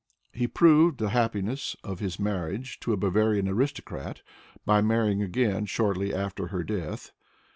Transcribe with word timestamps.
He 0.33 0.47
proved 0.47 0.97
the 0.97 1.09
happiness 1.09 1.75
of 1.83 1.99
his 1.99 2.17
marriage 2.19 2.79
to 2.79 2.91
a 2.91 2.97
Bavarian 2.97 3.47
aristocrat 3.47 4.23
by 4.65 4.81
marrying 4.81 5.21
again 5.21 5.67
shortly 5.67 6.11
after 6.11 6.47
her 6.47 6.63
death. 6.63 7.11